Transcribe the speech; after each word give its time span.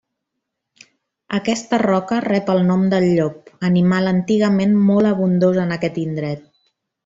Aquesta 1.39 1.79
roca 1.83 2.17
rep 2.25 2.49
el 2.55 2.63
nom 2.71 2.87
del 2.95 3.07
llop, 3.19 3.53
animal 3.71 4.13
antigament 4.15 4.77
molt 4.91 5.11
abundós 5.15 5.65
en 5.67 5.77
aquest 5.81 6.05
indret. 6.09 6.51